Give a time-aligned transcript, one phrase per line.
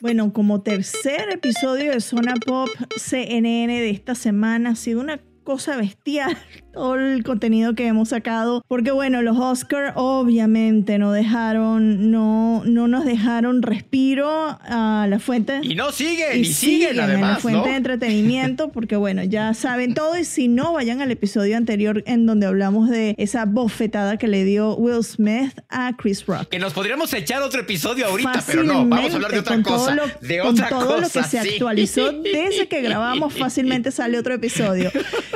[0.00, 5.76] Bueno, como tercer episodio de Zona Pop CNN de esta semana, ha sido una cosa
[5.76, 6.38] bestial
[6.78, 8.64] todo el contenido que hemos sacado.
[8.68, 15.58] Porque bueno, los Oscar obviamente no dejaron, no, no nos dejaron respiro a la fuente.
[15.62, 17.34] Y no siguen, y, siguen, además.
[17.34, 20.16] la fuente de entretenimiento, porque bueno, ya saben todo.
[20.16, 24.44] Y si no, vayan al episodio anterior en donde hablamos de esa bofetada que le
[24.44, 26.48] dio Will Smith a Chris Rock.
[26.48, 29.96] Que nos podríamos echar otro episodio ahorita, pero no, vamos a hablar de otra cosa.
[30.20, 34.92] de otra con todo lo que se actualizó desde que grabamos, fácilmente sale otro episodio.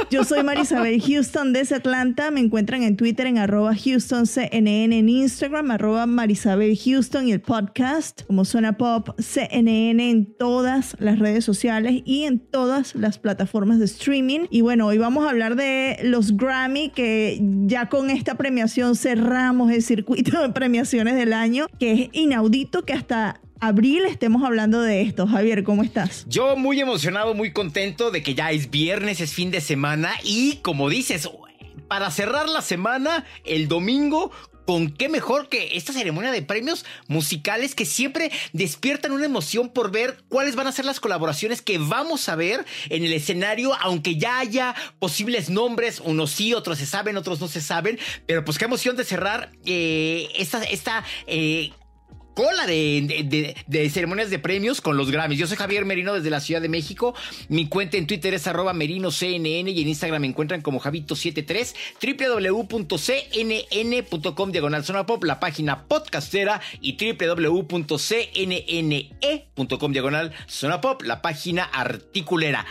[0.09, 2.31] Yo soy Marisabel Houston Houston desde Atlanta.
[2.31, 8.45] Me encuentran en Twitter en HoustonCNN, en Instagram arroba Marisabel Houston y el podcast como
[8.45, 14.41] Zona Pop CNN en todas las redes sociales y en todas las plataformas de streaming.
[14.51, 19.73] Y bueno, hoy vamos a hablar de los Grammy que ya con esta premiación cerramos
[19.73, 25.03] el circuito de premiaciones del año, que es inaudito que hasta abril estemos hablando de
[25.03, 25.27] esto.
[25.29, 26.25] Javier, ¿cómo estás?
[26.27, 30.57] Yo muy emocionado, muy contento de que ya es viernes, es fin de semana y
[30.57, 31.31] como dices,
[31.87, 34.33] para cerrar la semana, el domingo
[34.67, 39.93] con qué mejor que esta ceremonia de premios musicales que siempre despiertan una emoción por
[39.93, 44.17] ver cuáles van a ser las colaboraciones que vamos a ver en el escenario, aunque
[44.17, 48.59] ya haya posibles nombres, unos sí, otros se saben, otros no se saben, pero pues
[48.59, 51.71] qué emoción de cerrar eh, esta, esta eh,
[52.35, 55.39] cola de, ceremonias de premios con los Grammys.
[55.39, 57.15] Yo soy Javier Merino desde la Ciudad de México.
[57.49, 61.75] Mi cuenta en Twitter es arroba merinoCNN y en Instagram me encuentran como Javito73,
[62.71, 62.93] www.cnn.com
[64.53, 67.93] diagonal zona pop, la página podcastera y www.cnne.com
[69.93, 72.65] diagonal zona pop, la página articulera.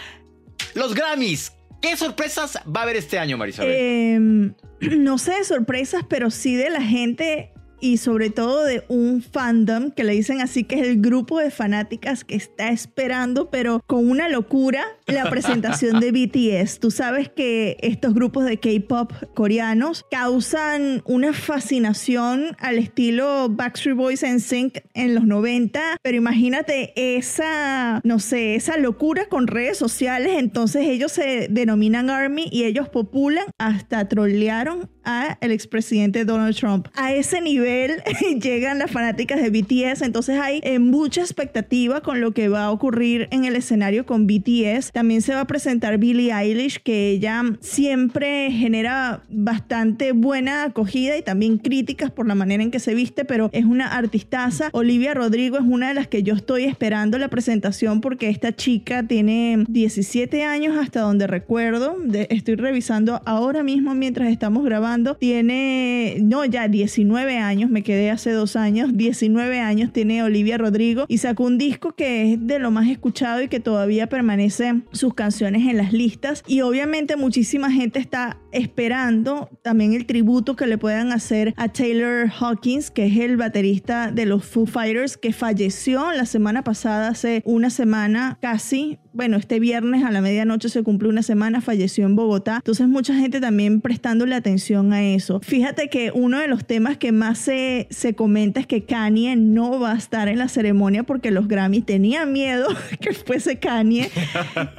[0.73, 1.53] Los Grammys.
[1.81, 3.73] ¿Qué sorpresas va a haber este año, Marisabel?
[3.75, 4.53] Em,
[5.03, 9.91] no sé de sorpresas, pero sí de la gente y sobre todo de un fandom
[9.91, 14.09] que le dicen así que es el grupo de fanáticas que está esperando, pero con
[14.09, 16.11] una locura, la presentación de
[16.63, 16.79] BTS.
[16.79, 24.23] Tú sabes que estos grupos de K-pop coreanos causan una fascinación al estilo Backstreet Boys
[24.23, 30.33] en Sync en los 90, pero imagínate esa, no sé, esa locura con redes sociales,
[30.37, 36.87] entonces ellos se denominan ARMY y ellos populan hasta trolearon a el expresidente Donald Trump.
[36.93, 37.70] A ese nivel
[38.41, 42.71] llegan las fanáticas de BTS, entonces hay eh, mucha expectativa con lo que va a
[42.71, 44.91] ocurrir en el escenario con BTS.
[44.91, 51.21] También se va a presentar Billie Eilish, que ella siempre genera bastante buena acogida y
[51.21, 54.69] también críticas por la manera en que se viste, pero es una artistaza.
[54.73, 59.03] Olivia Rodrigo es una de las que yo estoy esperando la presentación porque esta chica
[59.03, 61.97] tiene 17 años hasta donde recuerdo.
[62.29, 68.31] estoy revisando ahora mismo mientras estamos grabando tiene, no, ya 19 años, me quedé hace
[68.31, 72.71] dos años, 19 años tiene Olivia Rodrigo y sacó un disco que es de lo
[72.71, 76.43] más escuchado y que todavía permanece sus canciones en las listas.
[76.47, 82.29] Y obviamente muchísima gente está esperando también el tributo que le puedan hacer a Taylor
[82.39, 87.41] Hawkins, que es el baterista de los Foo Fighters, que falleció la semana pasada, hace
[87.45, 88.97] una semana casi.
[89.13, 92.57] Bueno, este viernes a la medianoche se cumple una semana, falleció en Bogotá.
[92.57, 95.41] Entonces mucha gente también prestándole atención a eso.
[95.41, 99.79] Fíjate que uno de los temas que más se, se comenta es que Kanye no
[99.79, 102.67] va a estar en la ceremonia porque los Grammys tenían miedo
[103.01, 104.09] que fuese Kanye.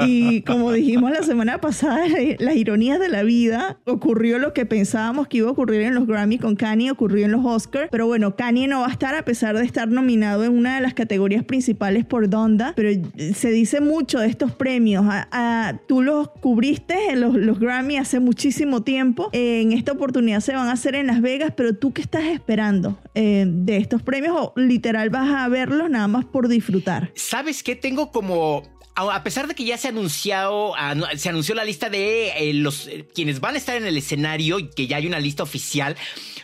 [0.07, 2.07] Y como dijimos la semana pasada,
[2.39, 6.07] las ironías de la vida ocurrió lo que pensábamos que iba a ocurrir en los
[6.07, 9.25] Grammy con Kanye, ocurrió en los Oscars, pero bueno, Kanye no va a estar a
[9.25, 12.91] pesar de estar nominado en una de las categorías principales por Donda, pero
[13.35, 15.05] se dice mucho de estos premios.
[15.87, 20.69] tú los cubriste en los, los Grammy hace muchísimo tiempo, en esta oportunidad se van
[20.69, 24.53] a hacer en Las Vegas, pero tú qué estás esperando eh, de estos premios o
[24.57, 27.11] literal vas a verlos nada más por disfrutar?
[27.15, 27.77] ¿Sabes qué?
[27.77, 28.63] Tengo como
[28.95, 30.75] a pesar de que ya se anunciado,
[31.17, 34.59] se anunció la lista de eh, los eh, quienes van a estar en el escenario
[34.59, 35.97] y que ya hay una lista oficial,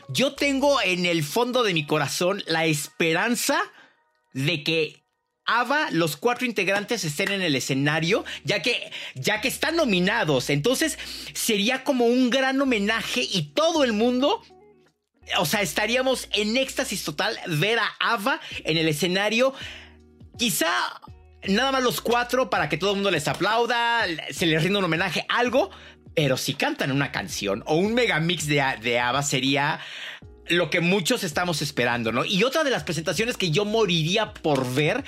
[0.09, 3.61] yo tengo en el fondo de mi corazón la esperanza
[4.33, 5.05] de que
[5.45, 10.51] Ava, los cuatro integrantes estén en el escenario, ya que, ya que están nominados.
[10.51, 10.99] Entonces
[11.33, 14.43] sería como un gran homenaje y todo el mundo
[15.39, 19.53] o sea, estaríamos en éxtasis total ver a Ava en el escenario
[20.39, 20.69] quizá
[21.47, 24.85] nada más los cuatro para que todo el mundo les aplauda, se les rinda un
[24.85, 25.71] homenaje, algo.
[26.15, 29.81] Pero si cantan una canción o un megamix de, de ABBA sería
[30.49, 32.25] lo que muchos estamos esperando, ¿no?
[32.25, 35.05] Y otra de las presentaciones que yo moriría por ver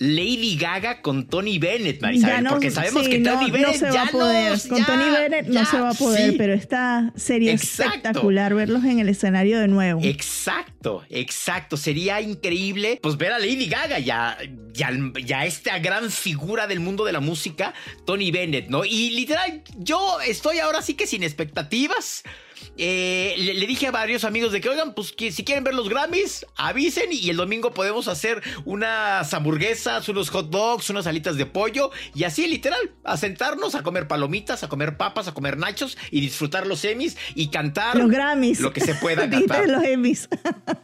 [0.00, 4.08] Lady Gaga con Tony Bennett, Marisabel, porque sabemos que Tony Bennett no se ya va
[4.08, 4.58] a poder.
[4.66, 9.10] con Tony Bennett no se va a poder, pero esta sería espectacular verlos en el
[9.10, 10.00] escenario de nuevo.
[10.02, 11.76] Exacto, exacto.
[11.76, 14.38] Sería increíble pues ver a Lady Gaga ya,
[14.72, 14.90] ya,
[15.22, 17.74] ya esta gran figura del mundo de la música,
[18.06, 18.86] Tony Bennett, ¿no?
[18.86, 22.24] Y literal, yo estoy ahora sí que sin expectativas.
[22.76, 25.88] Eh, le, dije a varios amigos de que, oigan, pues que si quieren ver los
[25.88, 31.46] Grammys, avisen y el domingo podemos hacer unas hamburguesas, unos hot dogs, unas alitas de
[31.46, 35.98] pollo y así literal, a sentarnos a comer palomitas, a comer papas, a comer nachos
[36.10, 38.60] y disfrutar los Emmys y cantar los Grammys.
[38.60, 39.68] Lo que se pueda cantar.
[39.68, 40.28] los Emmys.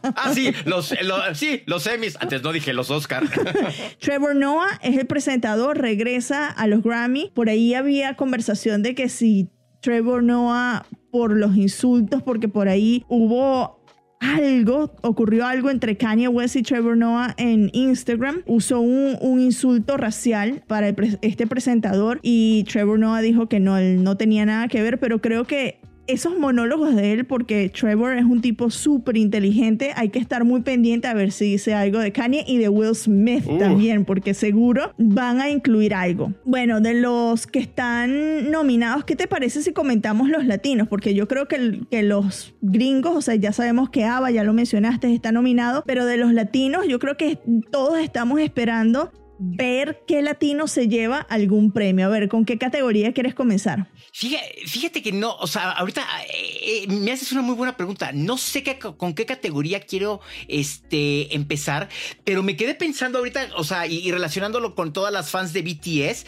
[0.03, 0.93] ah, sí, los,
[1.33, 2.17] sí, los Emmys.
[2.19, 3.23] Antes no dije los Oscar.
[3.99, 7.31] Trevor Noah es el presentador, regresa a los Grammy.
[7.33, 9.49] Por ahí había conversación de que si
[9.87, 13.79] Trevor Noah por los insultos, porque por ahí hubo
[14.19, 18.41] algo, ocurrió algo entre Kanye West y Trevor Noah en Instagram.
[18.47, 20.89] Usó un, un insulto racial para
[21.21, 25.45] este presentador y Trevor Noah dijo que no, no tenía nada que ver, pero creo
[25.45, 30.43] que esos monólogos de él, porque Trevor es un tipo súper inteligente, hay que estar
[30.43, 34.33] muy pendiente a ver si dice algo de Kanye y de Will Smith también, porque
[34.33, 36.33] seguro van a incluir algo.
[36.45, 40.87] Bueno, de los que están nominados, ¿qué te parece si comentamos los latinos?
[40.87, 44.53] Porque yo creo que, que los gringos, o sea, ya sabemos que Ava, ya lo
[44.53, 47.39] mencionaste, está nominado, pero de los latinos, yo creo que
[47.71, 52.05] todos estamos esperando ver qué latino se lleva algún premio.
[52.05, 53.87] A ver, ¿con qué categoría quieres comenzar?
[54.11, 56.01] Fíjate, que no, o sea, ahorita
[56.33, 58.11] eh, eh, me haces una muy buena pregunta.
[58.13, 61.89] No sé qué, con qué categoría quiero este, empezar,
[62.23, 66.25] pero me quedé pensando ahorita, o sea, y relacionándolo con todas las fans de BTS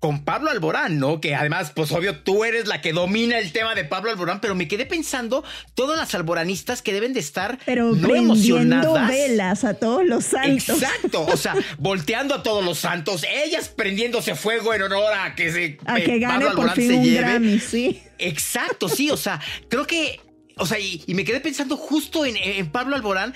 [0.00, 1.20] con Pablo Alborán, ¿no?
[1.20, 4.54] Que además, pues obvio, tú eres la que domina el tema de Pablo Alborán, pero
[4.54, 5.44] me quedé pensando
[5.74, 9.08] todas las alboranistas que deben de estar pero no emocionadas.
[9.08, 10.82] velas a todos los santos.
[10.82, 15.52] Exacto, o sea, volteando a todos los santos, ellas prendiéndose fuego en honor a que
[15.52, 18.02] se a que eh, gane por fin un Grammy, sí.
[18.18, 19.38] Exacto, sí, o sea,
[19.68, 20.18] creo que,
[20.56, 23.34] o sea, y, me quedé pensando justo en, en Pablo Alborán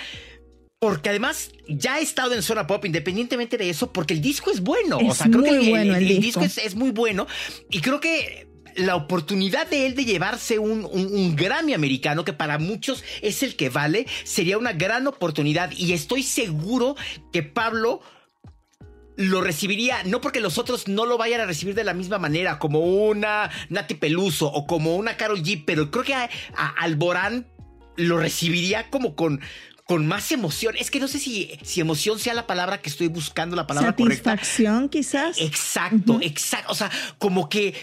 [0.85, 4.61] porque además ya ha estado en zona pop independientemente de eso, porque el disco es
[4.61, 4.99] bueno.
[4.99, 7.27] o sea, creo que bueno el, disco, es, muy bueno.
[7.71, 13.03] Y creo que la oportunidad de él de llevarse un, Grammy americano, que para muchos
[13.23, 15.71] es el que vale, sería una gran oportunidad.
[15.71, 16.97] Y estoy seguro
[17.33, 18.03] que Pablo
[19.17, 22.59] lo recibiría, no porque los otros no lo vayan a recibir de la misma manera,
[22.59, 26.29] como una Nati Peluso o como una Carol G, pero creo que a
[26.77, 27.47] Alborán
[27.97, 29.41] lo recibiría como con,
[29.87, 30.75] con más emoción.
[30.79, 33.91] Es que no sé si, si emoción sea la palabra que estoy buscando, la palabra
[33.91, 35.41] Satisfacción, quizás.
[35.41, 36.73] Exacto, exacto.
[36.73, 37.75] O sea, como que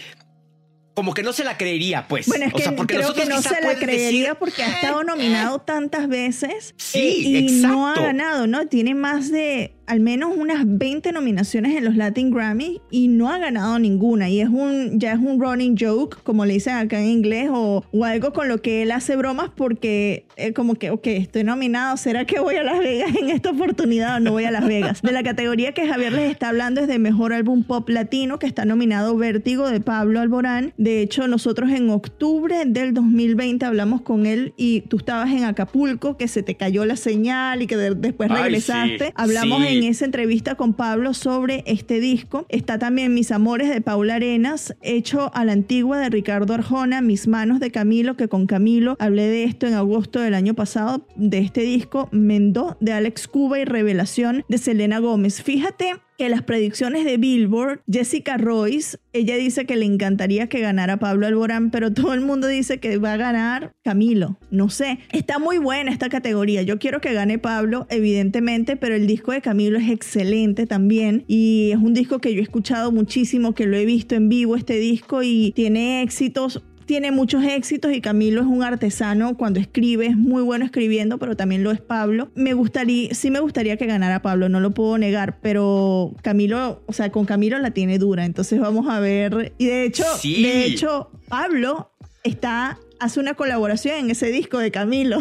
[0.94, 2.26] como que no se la creería, pues.
[2.26, 5.62] Bueno, es que creo que no se la creería porque ha estado eh, nominado eh".
[5.64, 8.66] tantas veces sí, y, no ha ganado, ¿no?
[8.66, 13.38] Tiene más de al menos unas 20 nominaciones en los Latin Grammy y no ha
[13.38, 14.28] ganado ninguna.
[14.28, 17.84] Y es un, ya es un running joke, como le dicen acá en inglés, o,
[17.90, 21.96] o algo con lo que él hace bromas porque es como que, ok, estoy nominado,
[21.96, 25.02] ¿será que voy a Las Vegas en esta oportunidad o no voy a Las Vegas?
[25.02, 28.46] De la categoría que Javier les está hablando es de Mejor Álbum Pop Latino, que
[28.46, 30.72] está nominado Vértigo de Pablo Alborán.
[30.76, 36.16] De hecho, nosotros en octubre del 2020 hablamos con él y tú estabas en Acapulco,
[36.16, 39.12] que se te cayó la señal y que después regresaste.
[39.16, 42.46] hablamos en esa entrevista con Pablo sobre este disco.
[42.48, 47.26] Está también Mis Amores de Paula Arenas, hecho a la antigua de Ricardo Arjona, Mis
[47.26, 51.38] Manos de Camilo, que con Camilo hablé de esto en agosto del año pasado, de
[51.38, 55.42] este disco, Mendó de Alex Cuba y Revelación de Selena Gómez.
[55.42, 60.98] Fíjate que las predicciones de Billboard, Jessica Royce, ella dice que le encantaría que ganara
[60.98, 64.38] Pablo Alborán, pero todo el mundo dice que va a ganar Camilo.
[64.50, 66.62] No sé, está muy buena esta categoría.
[66.62, 71.70] Yo quiero que gane Pablo, evidentemente, pero el disco de Camilo es excelente también y
[71.72, 74.78] es un disco que yo he escuchado muchísimo, que lo he visto en vivo este
[74.78, 80.16] disco y tiene éxitos tiene muchos éxitos y Camilo es un artesano cuando escribe, es
[80.16, 82.30] muy bueno escribiendo, pero también lo es Pablo.
[82.34, 86.92] Me gustaría, sí me gustaría que ganara Pablo, no lo puedo negar, pero Camilo, o
[86.92, 89.54] sea, con Camilo la tiene dura, entonces vamos a ver.
[89.58, 91.90] Y de hecho, de hecho, Pablo
[92.24, 95.18] está hace una colaboración en ese disco de Camilo.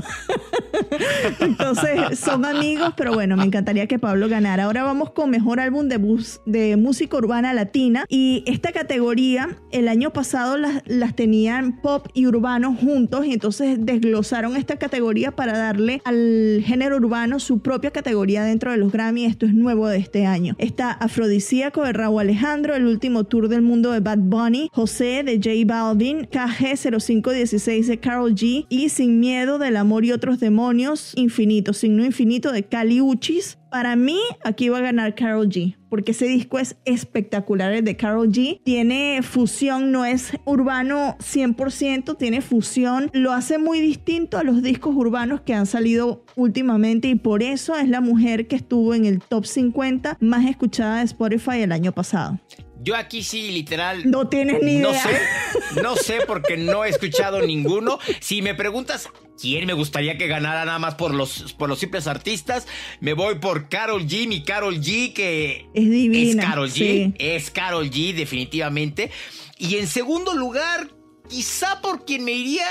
[1.39, 4.65] Entonces, son amigos, pero bueno, me encantaría que Pablo ganara.
[4.65, 6.00] Ahora vamos con mejor álbum de,
[6.45, 8.05] de música urbana latina.
[8.07, 13.77] Y esta categoría, el año pasado las, las tenían pop y urbano juntos, y entonces
[13.79, 19.25] desglosaron esta categoría para darle al género urbano su propia categoría dentro de los Grammy.
[19.25, 20.55] Esto es nuevo de este año.
[20.59, 25.38] Está Afrodisíaco de Raúl Alejandro, el último tour del mundo de Bad Bunny, José de
[25.38, 31.71] J Balvin, KG0516 de Carol G y Sin Miedo del Amor y otros demonios, Infinito,
[31.71, 33.57] Signo Infinito de Cali Uchis.
[33.71, 37.95] Para mí, aquí va a ganar Carol G, porque ese disco es espectacular, el de
[37.95, 38.59] Carol G.
[38.65, 43.09] Tiene fusión, no es urbano 100%, tiene fusión.
[43.13, 47.77] Lo hace muy distinto a los discos urbanos que han salido últimamente y por eso
[47.77, 51.93] es la mujer que estuvo en el top 50 más escuchada de Spotify el año
[51.93, 52.37] pasado.
[52.83, 54.09] Yo aquí sí, literal.
[54.09, 54.83] No tienes ni idea.
[54.83, 58.00] No sé, no sé porque no he escuchado ninguno.
[58.19, 59.07] Si me preguntas
[59.39, 62.67] quién me gustaría que ganara nada más por los, por los simples artistas,
[63.00, 66.41] me voy por Carol G, mi Carol G, que es divina.
[66.43, 69.11] Es Carol G, es Carol G, definitivamente.
[69.57, 70.89] Y en segundo lugar,
[71.29, 72.65] quizá por quien me iría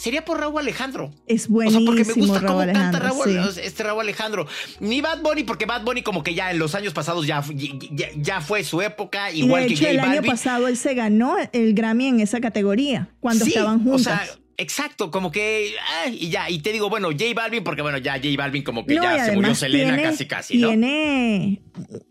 [0.00, 1.12] sería por Raúl Alejandro.
[1.26, 1.90] Es buenísimo.
[1.90, 4.46] O sea, porque me gusta cómo canta Raúl, este Raúl Alejandro.
[4.80, 7.44] Ni Bad Bunny, porque Bad Bunny como que ya en los años pasados ya,
[8.16, 11.36] ya, fue su época, igual y de hecho, que el año pasado él se ganó
[11.52, 14.00] el Grammy en esa categoría, cuando estaban juntos.
[14.00, 14.26] O sea,
[14.60, 15.72] Exacto, como que.
[16.12, 18.94] y ya, y te digo, bueno, J Balvin, porque bueno, ya J Balvin como que
[18.94, 20.68] ya se murió Selena casi casi, ¿no?
[20.68, 21.62] Tiene.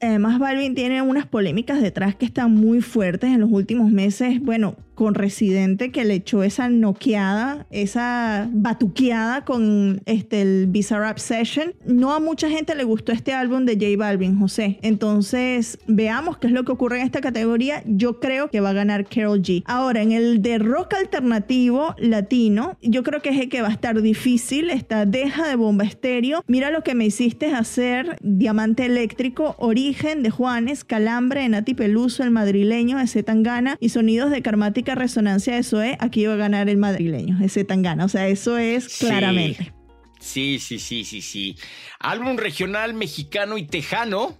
[0.01, 4.39] Además, Balvin tiene unas polémicas detrás que están muy fuertes en los últimos meses.
[4.41, 11.73] Bueno, con Residente que le echó esa noqueada, esa batuqueada con este, el Bizarrap Session.
[11.85, 14.77] No a mucha gente le gustó este álbum de J Balvin, José.
[14.81, 17.81] Entonces, veamos qué es lo que ocurre en esta categoría.
[17.85, 19.63] Yo creo que va a ganar Carol G.
[19.67, 23.71] Ahora, en el de rock alternativo latino, yo creo que es el que va a
[23.71, 24.69] estar difícil.
[24.69, 26.43] Esta Deja de Bomba Estéreo.
[26.45, 28.17] Mira lo que me hiciste hacer.
[28.21, 34.29] Diamante Eléctrico, Origen de Juanes, Calambre de Nati Peluso, El Madrileño de Zetangana y Sonidos
[34.29, 38.05] de Karmática resonancia de eso es, aquí va a ganar el madrileño, ese Tangana.
[38.05, 39.73] O sea, eso es claramente.
[40.19, 41.55] Sí, sí, sí, sí, sí.
[41.99, 44.37] Álbum regional mexicano y tejano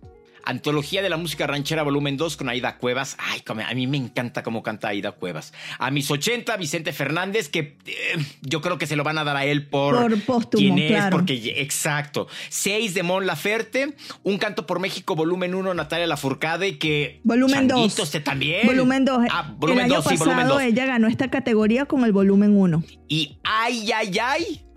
[0.50, 3.16] Antología de la música ranchera volumen 2 con Aida Cuevas.
[3.20, 5.54] Ay, a mí me encanta cómo canta Aida Cuevas.
[5.78, 9.38] A mis 80, Vicente Fernández, que eh, yo creo que se lo van a dar
[9.38, 12.28] a él por, por póstumo, quién es, porque exacto.
[12.50, 18.00] 6 de Mon Laferte, Un canto por México volumen 1 Natalia Lafourcade que volumen 2
[18.00, 18.66] usted también.
[18.66, 19.28] Volumen 2.
[19.30, 20.64] Ah, volumen 2, sí, volumen 2.
[20.64, 22.84] Ella ganó esta categoría con el volumen 1.
[23.08, 24.69] Y ay ay ay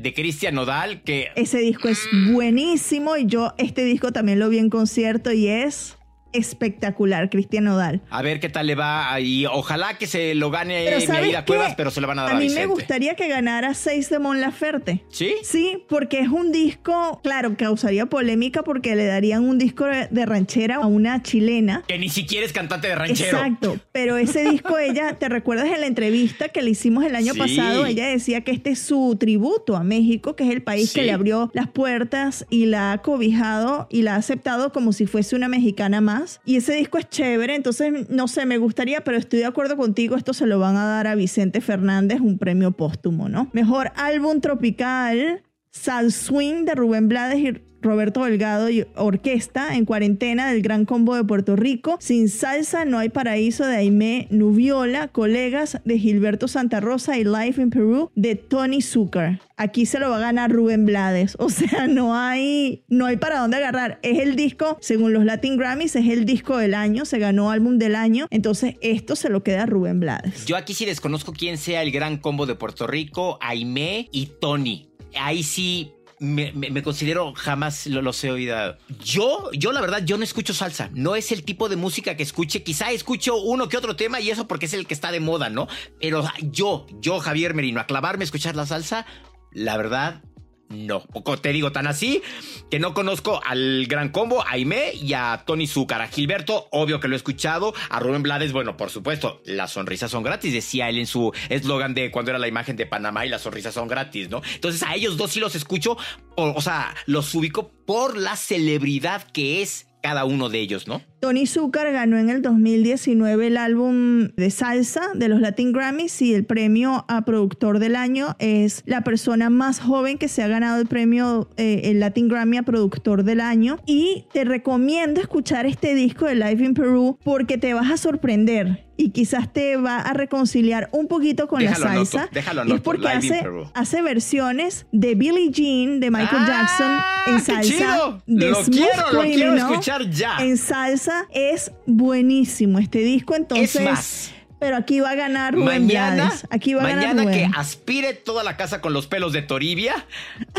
[0.00, 1.28] de Cristian Nodal, que...
[1.36, 2.00] Ese disco es
[2.32, 5.96] buenísimo y yo este disco también lo vi en concierto y es
[6.32, 8.00] espectacular, Cristian Nodal.
[8.10, 9.46] A ver qué tal le va ahí.
[9.46, 12.40] Ojalá que se lo gane Aida Cuevas, pero se lo van a dar a, a
[12.40, 15.04] mí me gustaría que ganara 6 de Mon Laferte.
[15.08, 15.34] ¿Sí?
[15.42, 20.76] Sí, porque es un disco, claro, causaría polémica porque le darían un disco de ranchera
[20.76, 21.84] a una chilena.
[21.86, 23.38] Que ni siquiera es cantante de ranchero.
[23.38, 27.34] Exacto, pero ese disco ella, ¿te recuerdas en la entrevista que le hicimos el año
[27.34, 27.86] pasado?
[27.86, 31.12] Ella decía que este es su tributo a México, que es el país que le
[31.12, 35.48] abrió las puertas y la ha cobijado y la ha aceptado como si fuese una
[35.48, 39.46] mexicana más y ese disco es chévere, entonces no sé, me gustaría, pero estoy de
[39.46, 43.48] acuerdo contigo, esto se lo van a dar a Vicente Fernández, un premio póstumo, ¿no?
[43.52, 50.62] Mejor álbum tropical, Sal Swing de Rubén Blades Roberto Delgado y Orquesta en cuarentena del
[50.62, 51.96] Gran Combo de Puerto Rico.
[52.00, 57.60] Sin salsa no hay paraíso de Aimé Nubiola, colegas de Gilberto Santa Rosa y Life
[57.60, 59.40] in Peru de Tony Zucker.
[59.56, 61.36] Aquí se lo va a ganar Rubén Blades.
[61.38, 63.98] O sea, no hay, no hay para dónde agarrar.
[64.02, 67.78] Es el disco, según los Latin Grammys, es el disco del año, se ganó álbum
[67.78, 68.26] del año.
[68.30, 70.46] Entonces, esto se lo queda a Rubén Blades.
[70.46, 74.88] Yo aquí sí desconozco quién sea el Gran Combo de Puerto Rico, Aimé y Tony.
[75.14, 78.76] Ahí sí me, considero jamás lo, los he oído.
[79.02, 80.90] Yo, yo la verdad, yo no escucho salsa.
[80.92, 82.62] No es el tipo de música que escuche.
[82.62, 85.48] Quizá escucho uno que otro tema y eso porque es el que está de moda,
[85.48, 85.66] ¿no?
[85.98, 89.06] Pero yo, yo, Javier Merino, a clavarme a escuchar la salsa,
[89.50, 90.22] la verdad,
[90.70, 91.02] no.
[91.42, 92.22] Te digo tan así
[92.70, 96.00] que no conozco al gran combo, a Aime y a Tony Zúcar.
[96.00, 97.74] A Gilberto, obvio que lo he escuchado.
[97.88, 101.94] A Rubén Blades, bueno, por supuesto, las sonrisas son gratis, decía él en su eslogan
[101.94, 104.42] de cuando era la imagen de Panamá y las sonrisas son gratis, ¿no?
[104.54, 105.96] Entonces a ellos dos sí los escucho,
[106.36, 111.02] o sea, los ubico por la celebridad que es cada uno de ellos, ¿no?
[111.20, 116.34] Tony Zucker ganó en el 2019 el álbum de salsa de los Latin Grammys y
[116.34, 120.80] el premio a productor del año es la persona más joven que se ha ganado
[120.80, 125.94] el premio eh, el Latin Grammy a productor del año y te recomiendo escuchar este
[125.94, 130.12] disco de Live in Peru porque te vas a sorprender y quizás te va a
[130.12, 132.28] reconciliar un poquito con Déjalo la salsa.
[132.32, 133.42] déjalo y es porque hace,
[133.72, 138.22] hace versiones de Billie Jean de Michael ¡Ah, Jackson en salsa.
[138.26, 140.36] De Lo Smooth quiero, lo quiero escuchar ya.
[140.40, 143.76] En salsa es buenísimo este disco, entonces.
[143.76, 146.46] Es más, pero aquí va a ganar Rubén Mañana, Blades.
[146.50, 147.54] Aquí va a ganar mañana que Rubén.
[147.56, 150.04] aspire toda la casa con los pelos de Toribia,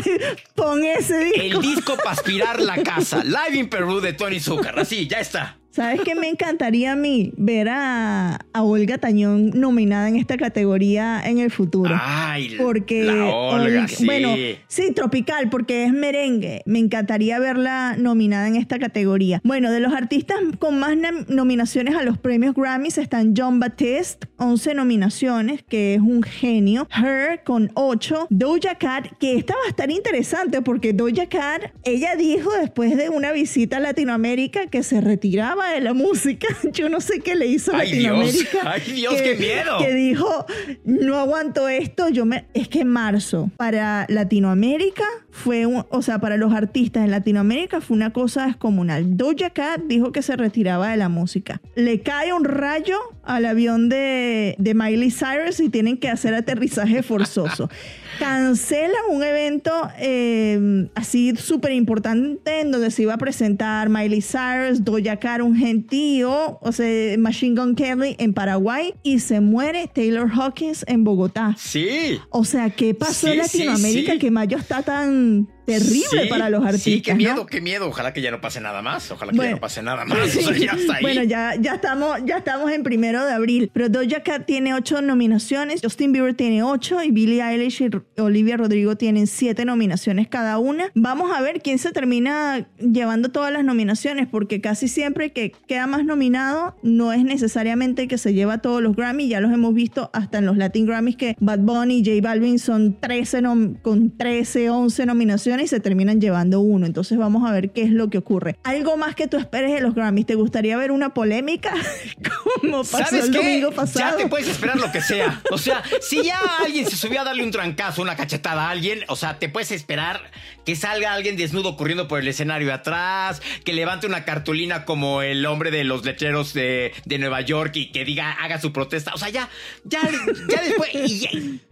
[0.56, 1.40] Pon ese disco.
[1.40, 3.22] el disco para aspirar la casa.
[3.24, 4.76] Live in Peru de Tony Zucker.
[4.78, 5.58] Así, ya está.
[5.72, 7.32] ¿Sabes qué me encantaría a mí?
[7.36, 11.94] Ver a, a Olga Tañón nominada en esta categoría en el futuro.
[12.00, 14.04] Ay, porque la Olga, Olga- sí.
[14.04, 14.34] bueno
[14.68, 19.92] sí tropical porque es merengue me encantaría verla nominada en esta categoría bueno de los
[19.92, 20.96] artistas con más
[21.28, 27.42] nominaciones a los premios Grammys están John Baptiste 11 nominaciones que es un genio Her
[27.44, 32.50] con 8 Doja Cat que esta va a estar interesante porque Doja Cat ella dijo
[32.60, 37.20] después de una visita a Latinoamérica que se retiraba de la música yo no sé
[37.20, 37.92] qué le hizo a Dios.
[38.18, 39.78] Latinoamérica Ay, Dios, que- qué miedo.
[39.78, 40.46] que dijo,
[40.84, 42.46] no aguanto esto, yo me...
[42.54, 45.84] Es que en marzo, para Latinoamérica, fue un...
[45.88, 49.16] O sea, para los artistas en Latinoamérica fue una cosa descomunal.
[49.16, 51.60] Doja Cat dijo que se retiraba de la música.
[51.74, 57.02] Le cae un rayo al avión de, de Miley Cyrus y tienen que hacer aterrizaje
[57.02, 57.70] forzoso.
[58.18, 64.84] Cancelan un evento eh, así súper importante en donde se iba a presentar Miley Cyrus,
[64.84, 70.30] Doja Cat, un gentío, o sea, Machine Gun Kelly en Paraguay y se muere Taylor
[70.30, 71.56] Hawkins en Bogotá.
[71.58, 72.18] Sí.
[72.28, 74.18] O sea, ¿qué pasó en sí, Latinoamérica sí.
[74.18, 76.82] que mayo está tan Hmm, terrible Sí, para los artistas?
[76.82, 77.16] Sí, qué ¿no?
[77.18, 77.88] miedo, qué miedo.
[77.88, 79.10] Ojalá que ya no pase nada más.
[79.10, 80.18] Ojalá que ya no pase nada más.
[80.36, 81.02] O sea, ya está ahí.
[81.02, 83.70] Bueno, ya, ya, estamos, ya estamos en primero de abril.
[83.72, 88.56] Pero Doja Cat tiene ocho nominaciones, Justin Bieber tiene ocho y Billie Eilish y Olivia
[88.56, 90.90] Rodrigo tienen siete nominaciones cada una.
[90.94, 95.86] Vamos a ver quién se termina llevando todas las nominaciones, porque casi siempre que queda
[95.86, 99.28] más nominado no es necesariamente que se lleva todos los Grammy.
[99.28, 102.58] Ya los hemos visto hasta en los Latin Grammys que Bad Bunny y J Balvin
[102.58, 106.86] son 13 nom- con 13, 11 nominaciones y se terminan llevando uno.
[106.86, 108.56] Entonces vamos a ver qué es lo que ocurre.
[108.64, 110.26] Algo más que tú esperes de los Grammys.
[110.26, 111.72] ¿Te gustaría ver una polémica
[112.60, 113.38] como pasó ¿Sabes el qué?
[113.38, 114.10] domingo pasado?
[114.10, 115.42] Ya te puedes esperar lo que sea.
[115.50, 119.00] O sea, si ya alguien se subió a darle un trancazo, una cachetada a alguien,
[119.08, 120.20] o sea, te puedes esperar
[120.64, 125.44] que salga alguien desnudo corriendo por el escenario atrás, que levante una cartulina como el
[125.46, 129.12] hombre de los lecheros de, de Nueva York y que diga, haga su protesta.
[129.14, 129.48] O sea, ya,
[129.84, 130.00] ya,
[130.48, 130.90] ya después.
[130.94, 131.30] y ya-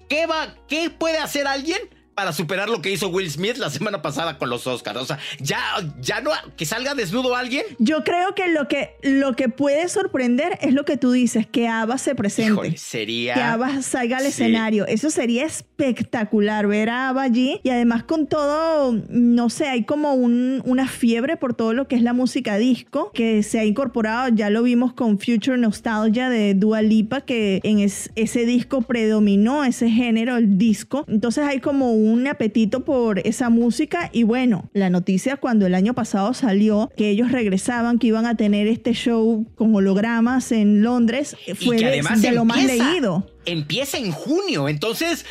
[0.09, 0.55] ¿Qué va?
[0.69, 1.79] ¿Qué puede hacer alguien?
[2.21, 4.99] Para superar lo que hizo Will Smith la semana pasada con los Oscars.
[4.99, 5.59] O sea, ya,
[6.03, 7.65] ya no, que salga desnudo alguien.
[7.79, 11.67] Yo creo que lo que lo que puede sorprender es lo que tú dices, que
[11.67, 12.53] Ava se presente.
[12.53, 13.33] Híjole, sería.
[13.33, 14.29] que Ava salga al Sí.
[14.29, 14.87] escenario.
[14.87, 20.13] Eso sería espectacular ver a Ava allí y además con todo, no sé, hay como
[20.13, 24.29] un- una fiebre por todo lo que es la música disco que se ha incorporado,
[24.29, 29.65] ya lo vimos con Future Nostalgia de Dua Lipa que en es- ese disco predominó
[29.65, 31.07] ese género, el disco.
[31.09, 35.95] Entonces hay como un apetito por esa música y bueno, la noticia cuando el año
[35.95, 41.37] pasado salió que ellos regresaban, que iban a tener este show con hologramas en Londres,
[41.65, 43.27] fue de- de lo más empieza- leído.
[43.47, 45.25] Empieza en junio, entonces.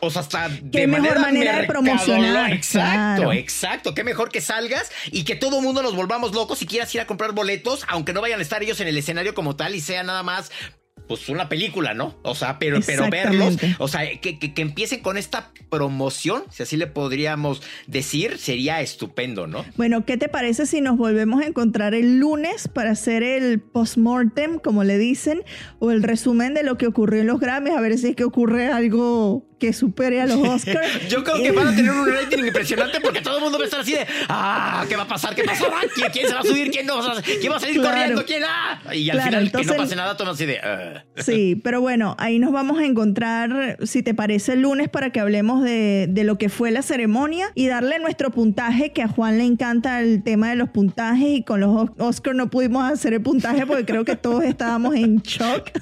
[0.00, 3.32] Pues hasta Qué de mejor manera, manera de promocionar, Exacto, claro.
[3.32, 3.94] exacto.
[3.94, 7.00] Qué mejor que salgas y que todo el mundo nos volvamos locos y quieras ir
[7.00, 9.80] a comprar boletos, aunque no vayan a estar ellos en el escenario como tal y
[9.80, 10.50] sea nada más.
[11.08, 12.14] Pues una película, ¿no?
[12.22, 16.62] O sea, pero, pero verlos, o sea, que, que, que empiecen con esta promoción, si
[16.62, 19.64] así le podríamos decir, sería estupendo, ¿no?
[19.76, 24.58] Bueno, ¿qué te parece si nos volvemos a encontrar el lunes para hacer el post-mortem,
[24.58, 25.42] como le dicen,
[25.78, 28.24] o el resumen de lo que ocurrió en los Grammys, a ver si es que
[28.24, 31.08] ocurre algo que supere a los Oscars?
[31.08, 33.66] Yo creo que van a tener un rating impresionante porque todo el mundo va a
[33.66, 35.34] estar así de ah, ¿qué va a pasar?
[35.34, 35.76] ¿Qué pasará?
[35.94, 36.70] ¿Quién, quién se va a subir?
[36.70, 37.00] ¿Quién no?
[37.40, 37.90] ¿Quién va a salir Claro.
[37.96, 38.24] corriendo?
[38.24, 38.42] ¿Quién?
[38.44, 38.94] Ah?
[38.94, 41.04] Y al Claro, final que entonces- no pase nada, todo así de ah.
[41.16, 45.20] Sí, pero bueno, ahí nos vamos a encontrar, si te parece, el lunes para que
[45.20, 49.38] hablemos de, de lo que fue la ceremonia y darle nuestro puntaje, que a Juan
[49.38, 53.12] le encanta el tema de los puntajes y con los Os- Oscar no pudimos hacer
[53.14, 55.70] el puntaje porque creo que todos estábamos en shock.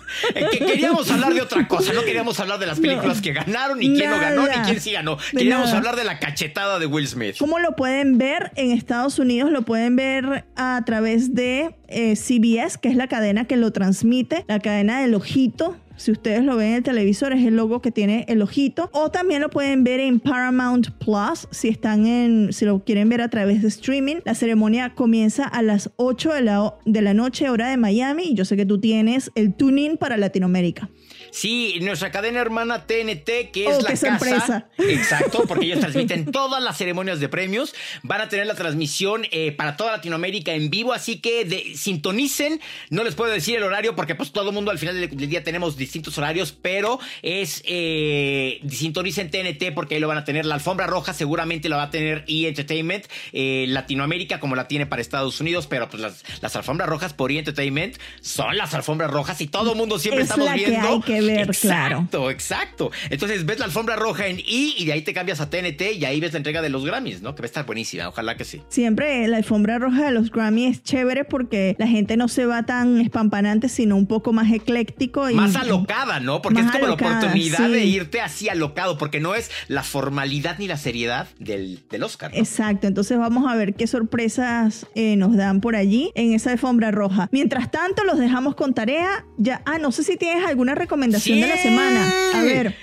[0.52, 3.22] Que queríamos hablar de otra cosa, no queríamos hablar de las películas No.
[3.22, 5.16] que ganaron, ni quién no ganó, ni quién sí ganó.
[5.16, 5.78] De Queríamos nada.
[5.78, 7.36] hablar de la cachetada de Will Smith.
[7.38, 9.50] ¿Cómo lo pueden ver en Estados Unidos?
[9.50, 14.44] Lo pueden ver a través de eh, CBS, que es la cadena que lo transmite,
[14.48, 15.76] la cadena del ojito.
[15.96, 18.90] Si ustedes lo ven en el televisor, es el logo que tiene el ojito.
[18.92, 23.20] O también lo pueden ver en Paramount Plus, si están en, si lo quieren ver
[23.20, 24.16] a través de streaming.
[24.24, 28.30] La ceremonia comienza a las 8 de la, de la noche, hora de Miami.
[28.30, 30.88] Y yo sé que tú tienes el tuning para Latinoamérica.
[31.32, 34.18] Sí, nuestra cadena hermana TNT, que es Oh, la casa.
[34.18, 34.68] sorpresa.
[34.76, 37.74] Exacto, porque ellos transmiten todas las ceremonias de premios.
[38.02, 42.60] Van a tener la transmisión eh, para toda Latinoamérica en vivo, así que de- sintonicen.
[42.90, 45.42] No les puedo decir el horario porque pues todo el mundo al final del, día
[45.42, 50.44] tenemos distintos horarios, pero es eh, sintonicen TNT porque ahí lo van a tener.
[50.44, 52.46] La alfombra roja seguramente la va a tener E!
[52.46, 57.14] Entertainment eh, Latinoamérica como la tiene para Estados Unidos, pero pues las, las alfombras rojas
[57.14, 57.38] por E!
[57.38, 61.00] Entertainment son las alfombras rojas y todo el mundo siempre Es estamos viendo.
[61.00, 61.98] que ver, claro.
[61.98, 62.90] Exacto, exacto.
[63.10, 66.04] Entonces ves la alfombra roja en I y de ahí te cambias a TNT y
[66.04, 67.34] ahí ves la entrega de los Grammys, ¿no?
[67.34, 68.62] Que va a estar buenísima, ojalá que sí.
[68.68, 72.64] Siempre la alfombra roja de los Grammy es chévere porque la gente no se va
[72.64, 75.30] tan espampanante, sino un poco más ecléctico.
[75.30, 76.42] Y, Más alocada, ¿no?
[76.42, 77.72] Porque es como alocada, la oportunidad sí.
[77.72, 82.32] de irte así alocado, porque no es la formalidad ni la seriedad del, del Oscar.
[82.32, 82.38] ¿no?
[82.38, 86.90] Exacto, entonces vamos a ver qué sorpresas eh, nos dan por allí en esa alfombra
[86.90, 87.28] roja.
[87.32, 89.24] Mientras tanto, los dejamos con tarea.
[89.38, 92.12] Ya, ah, no sé si tienes alguna recomendación de la semana.
[92.34, 92.76] A ver,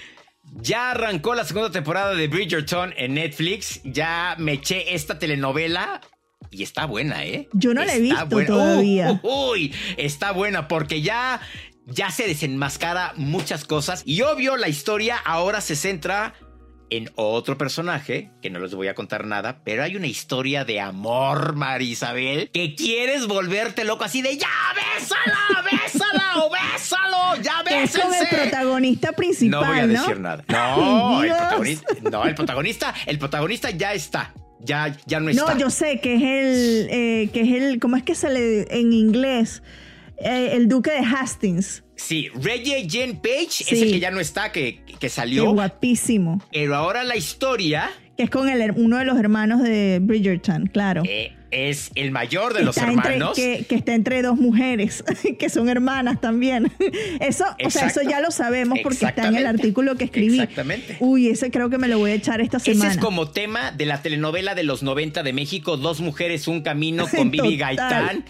[0.62, 3.82] Ya arrancó la segunda temporada de Bridgerton en Netflix.
[3.84, 6.02] Ya me eché esta telenovela.
[6.52, 7.48] Y está buena, ¿eh?
[7.54, 8.48] Yo no la he Está visto buena.
[8.48, 9.12] todavía.
[9.12, 11.40] Uh, uh, uy, está buena porque ya,
[11.86, 14.02] ya se desenmascara muchas cosas.
[14.06, 16.34] Y obvio, la historia ahora se centra
[16.90, 20.80] en otro personaje, que no les voy a contar nada, pero hay una historia de
[20.82, 24.50] amor, Marisabel, que quieres volverte loco así de ya,
[24.98, 25.62] bésala,
[26.50, 28.36] bésala o bésalo, ya que es con el bésense.
[28.36, 30.00] protagonista principal, No voy a ¿no?
[30.02, 30.44] decir nada.
[30.48, 34.34] No, Ay, el protagonista, no, el protagonista, el protagonista ya está.
[34.62, 35.54] Ya, ya no está.
[35.54, 38.68] No, yo sé que es el, eh, que es el, ¿cómo es que se le
[38.78, 39.64] en inglés?
[40.18, 41.84] Eh, el duque de Hastings.
[41.96, 43.82] Sí, Reggie Jane Page es Sí.
[43.84, 45.52] el que ya no está, que, que Qué salió.
[45.54, 46.42] guapísimo.
[46.52, 51.04] Pero ahora la historia Que es con el, uno de los hermanos de Bridgerton, claro.
[51.06, 53.34] eh, es el mayor de los Está entre- hermanos.
[53.38, 55.06] que, que está entre dos mujeres,
[55.40, 56.70] que son hermanas también.
[57.22, 60.42] Eso, o sea, eso ya lo sabemos porque está en el artículo que escribí.
[60.42, 60.98] Exactamente.
[61.00, 62.92] Uy, ese creo que me lo voy a echar esta Ese semana.
[62.92, 67.08] es como tema de la telenovela de los 90 de México, Dos mujeres, un camino
[67.08, 68.26] con Vivi Gaitán,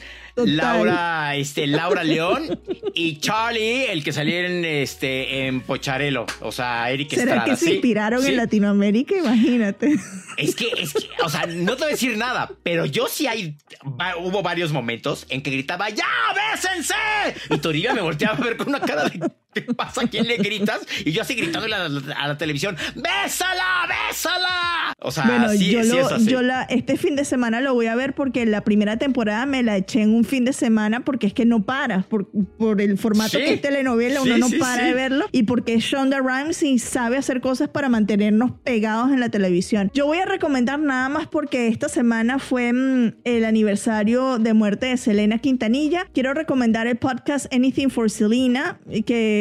[0.46, 0.56] total.
[0.58, 2.60] Laura, este, Laura León
[2.94, 7.46] y Charlie, el que salió en este en Pocharelo, o sea, Eric ¿Será Estrada.
[7.46, 7.72] que se ¿sí?
[7.74, 8.30] inspiraron Sí.
[8.32, 9.16] en Latinoamérica?
[9.18, 9.96] Imagínate.
[10.38, 13.28] Es que, es que, o sea, no te voy a decir nada, pero yo sí
[13.28, 16.06] hay, va- hubo varios momentos en que gritaba, ¡Ya,
[16.54, 16.94] bésense!
[17.50, 19.20] Y Toribia me volteaba a ver con una cara de,
[19.54, 20.02] ¿qué pasa?
[20.02, 20.80] ¿A quién le gritas?
[21.06, 24.94] Y yo así gritándole a la, a la televisión, ¡Bésala, bésala!
[25.02, 26.26] O sea, bueno, sí, yo, sí lo- es así.
[26.26, 29.64] yo la, este fin de semana lo voy a ver porque la primera temporada me
[29.64, 32.98] la eché en un fin de semana porque es que no para, por, por el
[32.98, 33.38] formato Sí.
[33.38, 37.70] que es telenovela, uno no para de verlo y porque Shonda Rhimes sabe hacer cosas
[37.70, 39.90] para mantenernos pegados en la televisión.
[39.94, 44.88] Yo voy a recomendar nada más porque esta semana fue mm, el aniversario de muerte
[44.88, 46.06] de Selena Quintanilla.
[46.14, 49.39] Quiero recomendar el podcast Anything for Selena, que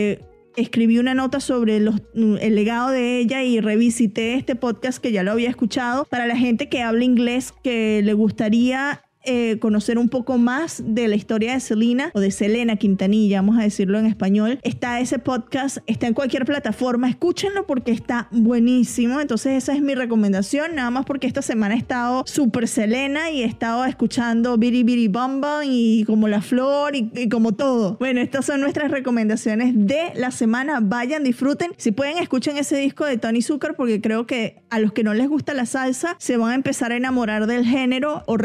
[0.57, 5.33] escribí una nota sobre el legado de ella y revisité este podcast que ya lo
[5.33, 6.05] había escuchado.
[6.05, 11.07] Para la gente que habla inglés que le gustaría eh, conocer un poco más de
[11.07, 14.59] la historia de Selena o de Selena Quintanilla, vamos a decirlo en español.
[14.63, 19.21] Está ese podcast, está en cualquier plataforma, escúchenlo porque está buenísimo.
[19.21, 23.43] Entonces esa es mi recomendación, nada más porque esta semana he estado súper Selena y
[23.43, 27.99] he estado escuchando Biri Biri Bamba y como La Flor y, y como todo.
[27.99, 30.81] Bueno, estas son nuestras recomendaciones de la semana.
[30.81, 31.73] Vayan, disfruten.
[31.77, 35.13] Si pueden, escuchen ese disco de Tony Zucker porque creo que a los que no
[35.13, 38.39] les gusta la salsa se van a empezar a enamorar del género o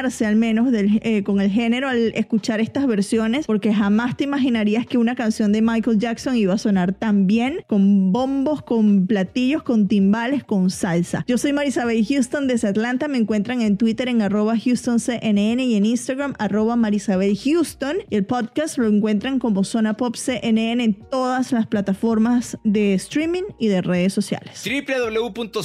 [0.00, 4.96] al menos eh, con el género al escuchar estas versiones porque jamás te imaginarías que
[4.98, 9.88] una canción de Michael Jackson iba a sonar tan bien con bombos, con platillos, con
[9.88, 11.24] timbales, con salsa.
[11.26, 13.08] Yo soy Marisabel Houston desde Atlanta.
[13.08, 17.98] Me encuentran en Twitter en HoustonCNN y en Instagram arroba Marisabel Houston.
[18.08, 23.42] Y el podcast lo encuentran como Zona Pop CNN en todas las plataformas de streaming
[23.58, 24.64] y de redes sociales.
[24.64, 25.60] www.cnne.com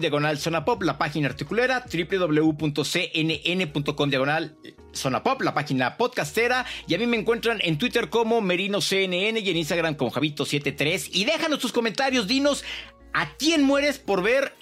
[0.00, 1.84] diagonal zona pop, la página articulera,
[2.74, 4.56] www.cnn.com diagonal
[4.92, 9.40] zona pop, la página podcastera, y a mí me encuentran en Twitter como Merino CNN
[9.40, 11.10] y en Instagram como Javito73.
[11.12, 12.64] Y déjanos tus comentarios, dinos
[13.12, 14.54] a quién mueres por ver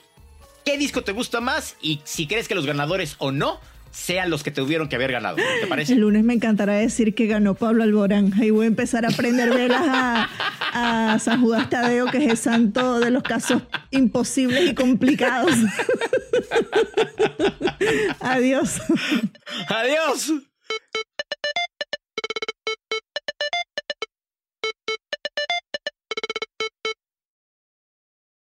[0.65, 4.43] qué disco te gusta más y si crees que los ganadores o no sean los
[4.43, 5.37] que te tuvieron que haber ganado.
[5.37, 5.95] ¿Te parece?
[5.95, 8.33] El lunes me encantará decir que ganó Pablo Alborán.
[8.41, 12.37] Ahí voy a empezar a aprender velas a, a San Judas Tadeo, que es el
[12.37, 15.53] santo de los casos imposibles y complicados.
[18.21, 18.81] Adiós.
[19.69, 20.33] Adiós.